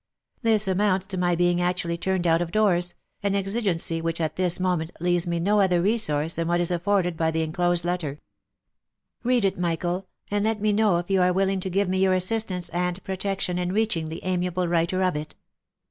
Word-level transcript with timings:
This 0.41 0.67
amounts 0.67 1.05
to 1.05 1.17
my 1.19 1.35
being 1.35 1.61
actually 1.61 1.95
turned 1.95 2.25
out 2.25 2.41
of 2.41 2.49
doors, 2.51 2.95
an 3.21 3.35
exigency 3.35 4.01
which 4.01 4.19
at 4.19 4.35
this 4.35 4.59
moment 4.59 4.89
leaves 4.99 5.27
me 5.27 5.39
no 5.39 5.59
other 5.59 5.79
resource 5.79 6.33
than 6.33 6.47
what 6.47 6.59
is 6.59 6.71
afforded 6.71 7.15
by 7.15 7.29
the 7.29 7.43
enclosed 7.43 7.85
let 7.85 7.99
ter. 7.99 8.17
Read 9.23 9.45
it, 9.45 9.59
Michael, 9.59 10.07
and 10.31 10.43
let 10.43 10.59
me 10.59 10.73
know 10.73 10.97
if 10.97 11.11
you 11.11 11.21
are 11.21 11.31
willing 11.31 11.59
to 11.59 11.69
give 11.69 11.87
me 11.87 11.99
your 11.99 12.15
assistance 12.15 12.67
and 12.69 13.03
protection 13.03 13.59
in 13.59 13.71
reaching 13.73 14.09
the 14.09 14.23
amiable 14.23 14.67
writer 14.67 15.03
of 15.03 15.15
it. 15.15 15.35